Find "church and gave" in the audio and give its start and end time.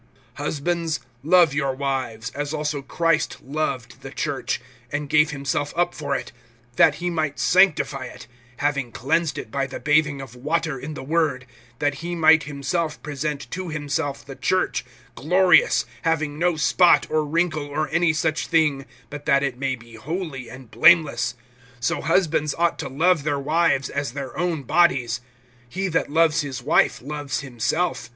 4.09-5.29